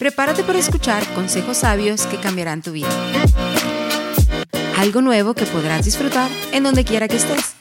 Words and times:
Prepárate 0.00 0.44
para 0.44 0.58
escuchar 0.58 1.06
consejos 1.12 1.58
sabios 1.58 2.06
que 2.06 2.16
cambiarán 2.16 2.62
tu 2.62 2.72
vida. 2.72 2.88
Algo 4.78 5.02
nuevo 5.02 5.34
que 5.34 5.44
podrás 5.44 5.84
disfrutar 5.84 6.30
en 6.52 6.62
donde 6.62 6.86
quiera 6.86 7.06
que 7.06 7.16
estés. 7.16 7.54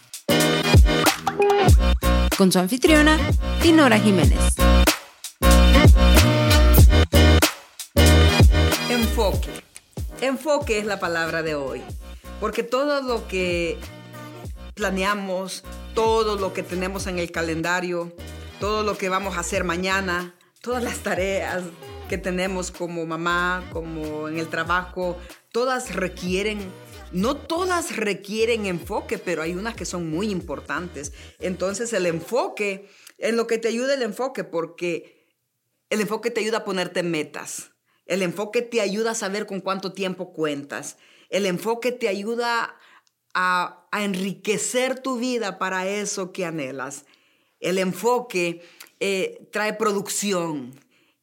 Con 2.37 2.49
su 2.49 2.59
anfitriona, 2.59 3.19
Dinora 3.61 3.99
Jiménez. 3.99 4.39
Enfoque. 8.89 9.49
Enfoque 10.21 10.79
es 10.79 10.85
la 10.85 10.97
palabra 10.97 11.43
de 11.43 11.55
hoy. 11.55 11.81
Porque 12.39 12.63
todo 12.63 13.01
lo 13.01 13.27
que 13.27 13.77
planeamos, 14.75 15.65
todo 15.93 16.37
lo 16.37 16.53
que 16.53 16.63
tenemos 16.63 17.05
en 17.07 17.19
el 17.19 17.33
calendario, 17.33 18.13
todo 18.61 18.83
lo 18.83 18.97
que 18.97 19.09
vamos 19.09 19.35
a 19.35 19.41
hacer 19.41 19.65
mañana, 19.65 20.35
todas 20.61 20.81
las 20.81 20.99
tareas 20.99 21.63
que 22.09 22.17
tenemos 22.17 22.71
como 22.71 23.05
mamá, 23.05 23.63
como 23.71 24.27
en 24.27 24.37
el 24.37 24.49
trabajo, 24.49 25.17
todas 25.53 25.95
requieren, 25.95 26.59
no 27.13 27.37
todas 27.37 27.95
requieren 27.95 28.65
enfoque, 28.65 29.17
pero 29.17 29.41
hay 29.41 29.53
unas 29.53 29.75
que 29.75 29.85
son 29.85 30.09
muy 30.09 30.29
importantes. 30.29 31.13
Entonces 31.39 31.93
el 31.93 32.05
enfoque, 32.05 32.89
en 33.17 33.37
lo 33.37 33.47
que 33.47 33.57
te 33.57 33.69
ayuda 33.69 33.93
el 33.93 34.01
enfoque, 34.01 34.43
porque 34.43 35.27
el 35.89 36.01
enfoque 36.01 36.31
te 36.31 36.41
ayuda 36.41 36.59
a 36.59 36.65
ponerte 36.65 37.03
metas. 37.03 37.71
El 38.05 38.23
enfoque 38.23 38.61
te 38.61 38.81
ayuda 38.81 39.11
a 39.11 39.15
saber 39.15 39.45
con 39.45 39.61
cuánto 39.61 39.93
tiempo 39.93 40.33
cuentas. 40.33 40.97
El 41.29 41.45
enfoque 41.45 41.91
te 41.91 42.09
ayuda 42.09 42.75
a, 43.33 43.87
enriquecer 43.91 44.99
tu 44.99 45.17
vida 45.17 45.59
para 45.59 45.87
eso 45.87 46.31
que 46.31 46.45
anhelas. 46.45 47.05
El 47.59 47.77
enfoque 47.77 48.61
eh, 48.99 49.47
trae 49.51 49.73
producción. 49.73 50.73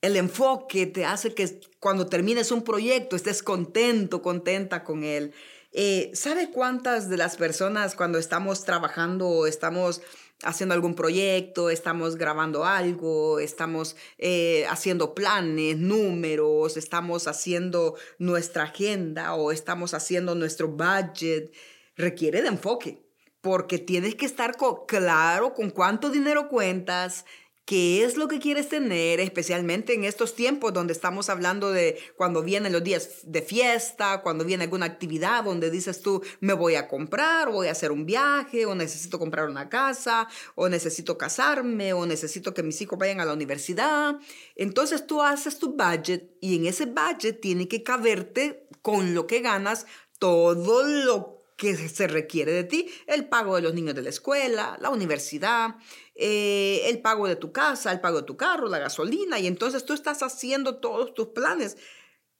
El 0.06 0.14
enfoque 0.14 0.86
te 0.86 1.04
hace 1.04 1.34
que 1.34 1.60
cuando 1.80 2.06
termines 2.06 2.52
un 2.52 2.62
proyecto 2.62 3.16
estés 3.16 3.42
contento, 3.42 4.22
contenta 4.22 4.84
con 4.84 5.02
él. 5.02 5.34
Eh, 5.72 6.12
¿Sabe 6.14 6.52
cuántas 6.52 7.10
de 7.10 7.16
las 7.16 7.36
personas 7.36 7.96
cuando 7.96 8.16
estamos 8.16 8.64
trabajando, 8.64 9.48
estamos 9.48 10.02
haciendo 10.44 10.76
algún 10.76 10.94
proyecto, 10.94 11.70
estamos 11.70 12.14
grabando 12.14 12.64
algo, 12.64 13.40
estamos 13.40 13.96
eh, 14.18 14.64
haciendo 14.70 15.12
planes, 15.12 15.76
números, 15.76 16.76
estamos 16.76 17.26
haciendo 17.26 17.96
nuestra 18.20 18.62
agenda 18.62 19.34
o 19.34 19.50
estamos 19.50 19.92
haciendo 19.92 20.36
nuestro 20.36 20.68
budget, 20.68 21.52
requiere 21.96 22.42
de 22.42 22.48
enfoque, 22.48 23.02
porque 23.40 23.78
tienes 23.78 24.14
que 24.14 24.26
estar 24.26 24.56
claro 24.86 25.52
con 25.52 25.70
cuánto 25.70 26.10
dinero 26.10 26.48
cuentas, 26.48 27.24
qué 27.66 28.04
es 28.04 28.16
lo 28.16 28.28
que 28.28 28.38
quieres 28.38 28.68
tener, 28.68 29.18
especialmente 29.18 29.92
en 29.92 30.04
estos 30.04 30.36
tiempos 30.36 30.72
donde 30.72 30.92
estamos 30.92 31.28
hablando 31.28 31.72
de 31.72 31.98
cuando 32.16 32.44
vienen 32.44 32.72
los 32.72 32.84
días 32.84 33.18
de 33.24 33.42
fiesta, 33.42 34.22
cuando 34.22 34.44
viene 34.44 34.64
alguna 34.64 34.86
actividad 34.86 35.42
donde 35.42 35.68
dices 35.70 36.00
tú, 36.00 36.22
me 36.38 36.52
voy 36.52 36.76
a 36.76 36.86
comprar, 36.86 37.50
voy 37.50 37.66
a 37.66 37.72
hacer 37.72 37.90
un 37.90 38.06
viaje, 38.06 38.66
o 38.66 38.76
necesito 38.76 39.18
comprar 39.18 39.48
una 39.50 39.68
casa, 39.68 40.28
o 40.54 40.68
necesito 40.68 41.18
casarme, 41.18 41.92
o 41.92 42.06
necesito 42.06 42.54
que 42.54 42.62
mis 42.62 42.80
hijos 42.80 43.00
vayan 43.00 43.20
a 43.20 43.24
la 43.24 43.32
universidad. 43.32 44.16
Entonces 44.54 45.04
tú 45.04 45.20
haces 45.20 45.58
tu 45.58 45.72
budget 45.72 46.36
y 46.40 46.54
en 46.54 46.66
ese 46.66 46.86
budget 46.86 47.40
tiene 47.40 47.66
que 47.66 47.82
caberte 47.82 48.68
con 48.80 49.12
lo 49.12 49.26
que 49.26 49.40
ganas 49.40 49.86
todo 50.20 50.84
lo 50.84 51.35
que 51.56 51.74
se 51.76 52.06
requiere 52.06 52.52
de 52.52 52.64
ti, 52.64 52.90
el 53.06 53.28
pago 53.28 53.56
de 53.56 53.62
los 53.62 53.74
niños 53.74 53.94
de 53.94 54.02
la 54.02 54.10
escuela, 54.10 54.76
la 54.80 54.90
universidad, 54.90 55.76
eh, 56.14 56.82
el 56.84 57.00
pago 57.00 57.26
de 57.26 57.36
tu 57.36 57.50
casa, 57.50 57.90
el 57.92 58.00
pago 58.00 58.18
de 58.18 58.26
tu 58.26 58.36
carro, 58.36 58.68
la 58.68 58.78
gasolina, 58.78 59.38
y 59.38 59.46
entonces 59.46 59.84
tú 59.84 59.94
estás 59.94 60.22
haciendo 60.22 60.76
todos 60.76 61.14
tus 61.14 61.28
planes. 61.28 61.78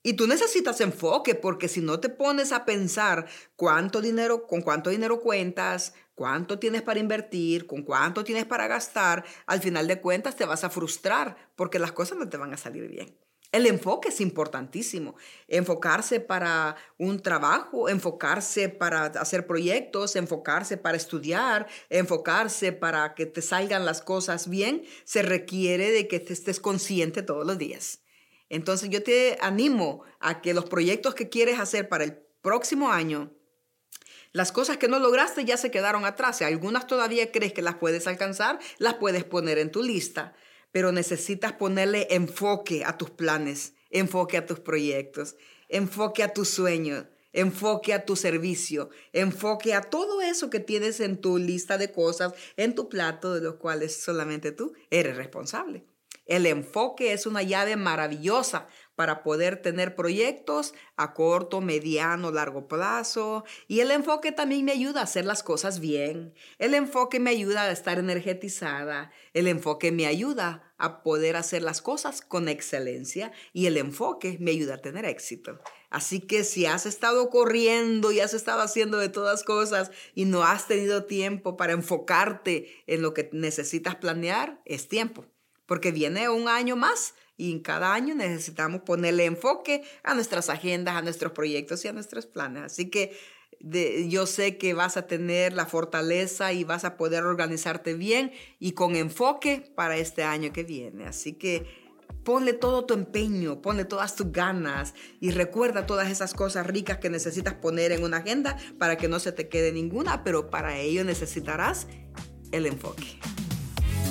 Y 0.03 0.13
tú 0.13 0.29
necesitas 0.29 0.81
enfoque, 0.81 1.35
porque 1.35 1.67
si 1.67 1.81
no 1.81 1.99
te 1.99 2.09
pones 2.09 2.53
a 2.53 2.65
pensar 2.65 3.27
cuánto 3.57 4.01
dinero, 4.01 4.47
con 4.47 4.61
cuánto 4.61 4.91
dinero 4.91 5.21
cuentas, 5.21 5.95
cuánto 6.15 6.59
tienes 6.59 6.83
para 6.83 7.01
invertir, 7.01 7.67
con 7.67 7.83
cuánto 7.83 8.23
tienes 8.23 8.45
para 8.45 8.69
gastar, 8.69 9.25
al 9.47 9.61
final 9.61 9.89
de 9.89 10.01
cuentas 10.01 10.37
te 10.37 10.45
vas 10.45 10.63
a 10.63 10.71
frustrar 10.71 11.37
porque 11.57 11.81
las 11.81 11.93
cosas 11.93 12.19
no 12.19 12.29
te 12.29 12.37
van 12.37 12.53
a 12.53 12.57
salir 12.57 12.87
bien. 12.87 13.26
El 13.57 13.65
enfoque 13.65 14.11
es 14.11 14.21
importantísimo. 14.21 15.17
Enfocarse 15.49 16.21
para 16.21 16.77
un 16.99 17.23
trabajo, 17.23 17.89
enfocarse 17.89 18.69
para 18.69 19.07
hacer 19.07 19.47
proyectos, 19.47 20.15
enfocarse 20.15 20.77
para 20.77 20.99
estudiar, 20.99 21.67
enfocarse 21.89 22.73
para 22.73 23.15
que 23.15 23.25
te 23.25 23.41
salgan 23.41 23.87
las 23.87 24.03
cosas 24.03 24.51
bien, 24.51 24.85
se 25.05 25.23
requiere 25.23 25.91
de 25.91 26.07
que 26.07 26.21
te 26.21 26.35
estés 26.35 26.61
consciente 26.61 27.23
todos 27.23 27.47
los 27.47 27.57
días. 27.57 28.01
Entonces 28.51 28.91
yo 28.91 29.03
te 29.03 29.39
animo 29.41 30.03
a 30.21 30.43
que 30.43 30.53
los 30.53 30.67
proyectos 30.67 31.15
que 31.15 31.31
quieres 31.31 31.59
hacer 31.59 31.89
para 31.89 32.05
el 32.05 32.13
próximo 32.43 32.93
año, 32.93 33.33
las 34.33 34.53
cosas 34.53 34.77
que 34.77 34.87
no 34.87 34.99
lograste 34.99 35.47
ya 35.47 35.57
se 35.57 35.71
quedaron 35.71 36.05
atrás. 36.05 36.37
Si 36.37 36.45
algunas 36.45 36.87
todavía 36.87 37.33
crees 37.33 37.55
que 37.55 37.63
las 37.63 37.77
puedes 37.77 38.07
alcanzar, 38.07 38.59
las 38.77 38.97
puedes 38.97 39.25
poner 39.25 39.57
en 39.57 39.71
tu 39.71 39.83
lista 39.83 40.35
pero 40.77 40.93
necesitas 40.93 41.55
ponerle 41.55 42.07
enfoque 42.11 42.85
a 42.85 42.99
tus 42.99 43.09
planes, 43.09 43.73
enfoque 43.89 44.37
a 44.37 44.45
tus 44.45 44.61
proyectos, 44.61 45.35
enfoque 45.71 46.23
a 46.23 46.35
tus 46.35 46.51
sueños, 46.51 47.07
enfoque 47.33 47.95
a 47.95 48.05
tu 48.05 48.15
servicio, 48.15 48.91
enfoque 49.15 49.73
a 49.73 49.81
todo 49.81 50.21
eso 50.21 50.51
que 50.51 50.61
tienes 50.61 51.01
en 51.01 51.19
tu 51.19 51.39
lista 51.39 51.79
de 51.79 51.93
cosas, 51.93 52.35
en 52.59 52.75
tu 52.75 52.91
plato, 52.91 53.33
de 53.33 53.41
los 53.41 53.55
cuales 53.55 53.97
solamente 53.99 54.53
tú 54.53 54.75
eres 54.91 55.17
responsable. 55.17 55.87
El 56.27 56.45
enfoque 56.45 57.15
es 57.15 57.25
una 57.25 57.43
llave 57.43 57.77
maravillosa 57.77 58.69
para 58.97 59.23
poder 59.23 59.61
tener 59.61 59.95
proyectos 59.95 60.75
a 60.97 61.13
corto, 61.13 61.61
mediano, 61.61 62.33
largo 62.33 62.67
plazo. 62.67 63.45
Y 63.69 63.81
el 63.81 63.91
enfoque 63.91 64.33
también 64.33 64.65
me 64.65 64.73
ayuda 64.73 65.01
a 65.01 65.05
hacer 65.05 65.27
las 65.27 65.43
cosas 65.43 65.81
bien. 65.81 66.35
El 66.59 66.75
enfoque 66.75 67.21
me 67.21 67.31
ayuda 67.31 67.63
a 67.63 67.71
estar 67.71 67.99
energetizada. 67.99 69.13
El 69.35 69.47
enfoque 69.47 69.93
me 69.93 70.07
ayuda 70.07 70.75
a 70.79 71.03
poder 71.03 71.37
hacer 71.37 71.63
las 71.63 71.83
cosas 71.83 72.23
con 72.23 72.49
excelencia. 72.49 73.33
Y 73.53 73.67
el 73.67 73.77
enfoque 73.77 74.39
me 74.41 74.53
ayuda 74.53 74.75
a 74.75 74.83
tener 74.83 75.05
éxito. 75.05 75.61
Así 75.91 76.21
que 76.21 76.43
si 76.43 76.65
has 76.65 76.87
estado 76.87 77.29
corriendo 77.29 78.13
y 78.13 78.21
has 78.21 78.33
estado 78.33 78.63
haciendo 78.63 78.99
de 78.99 79.11
todas 79.11 79.45
cosas 79.45 79.91
y 80.15 80.25
no 80.25 80.43
has 80.43 80.67
tenido 80.67 81.05
tiempo 81.05 81.57
para 81.57 81.75
enfocarte 81.75 82.83
en 82.87 83.03
lo 83.03 83.13
que 83.13 83.29
necesitas 83.33 83.97
planear, 83.97 84.61
es 84.65 84.89
tiempo 84.89 85.27
porque 85.67 85.91
viene 85.91 86.29
un 86.29 86.49
año 86.49 86.77
más 86.77 87.15
y 87.37 87.53
en 87.53 87.61
cada 87.61 87.95
año 87.95 88.15
necesitamos 88.15 88.83
ponerle 88.83 89.25
enfoque 89.25 89.83
a 90.03 90.15
nuestras 90.15 90.49
agendas, 90.49 90.97
a 90.97 91.03
nuestros 91.03 91.33
proyectos 91.33 91.85
y 91.85 91.89
a 91.89 91.93
nuestros 91.93 92.27
planes. 92.27 92.63
Así 92.63 92.89
que 92.89 93.17
yo 94.09 94.27
sé 94.27 94.59
que 94.59 94.75
vas 94.75 94.97
a 94.97 95.07
tener 95.07 95.53
la 95.53 95.67
fortaleza 95.67 96.53
y 96.53 96.65
vas 96.65 96.85
a 96.85 96.97
poder 96.97 97.25
organizarte 97.25 97.95
bien 97.95 98.33
y 98.59 98.73
con 98.73 98.97
enfoque 98.97 99.73
para 99.75 99.97
este 99.97 100.25
año 100.25 100.53
que 100.53 100.65
viene. 100.65 101.07
Así 101.07 101.35
que 101.35 101.67
ponle 102.25 102.53
todo 102.53 102.85
tu 102.85 102.95
empeño, 102.95 103.63
ponle 103.63 103.85
todas 103.85 104.17
tus 104.17 104.33
ganas 104.33 104.95
y 105.21 105.31
recuerda 105.31 105.87
todas 105.87 106.11
esas 106.11 106.35
cosas 106.35 106.67
ricas 106.67 106.99
que 106.99 107.11
necesitas 107.11 107.55
poner 107.55 107.93
en 107.93 108.03
una 108.03 108.19
agenda 108.19 108.57
para 108.79 108.97
que 108.97 109.09
no 109.09 109.21
se 109.21 109.33
te 109.33 109.49
quede 109.49 109.73
ninguna, 109.73 110.25
pero 110.25 110.51
para 110.51 110.79
ello 110.79 111.05
necesitarás 111.05 111.87
el 112.53 112.67
enfoque. 112.67 113.19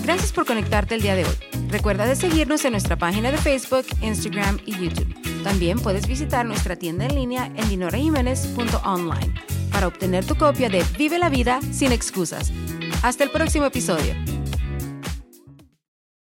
Gracias 0.05 0.31
por 0.31 0.45
conectarte 0.45 0.93
el 0.93 1.01
día 1.01 1.15
de 1.15 1.25
hoy. 1.25 1.35
Recuerda 1.67 2.05
de 2.05 2.15
seguirnos 2.15 2.63
en 2.63 2.73
nuestra 2.73 2.95
página 2.95 3.31
de 3.31 3.39
Facebook, 3.39 3.87
Instagram 4.03 4.59
y 4.63 4.73
YouTube. 4.73 5.11
También 5.43 5.79
puedes 5.79 6.07
visitar 6.07 6.45
nuestra 6.45 6.75
tienda 6.75 7.05
en 7.05 7.15
línea 7.15 7.51
en 7.55 7.69
dinorajiménez.online 7.69 9.33
para 9.71 9.87
obtener 9.87 10.23
tu 10.23 10.35
copia 10.35 10.69
de 10.69 10.85
Vive 10.95 11.17
la 11.17 11.29
vida 11.29 11.59
sin 11.71 11.91
excusas. 11.91 12.53
Hasta 13.01 13.23
el 13.23 13.31
próximo 13.31 13.65
episodio. 13.65 14.13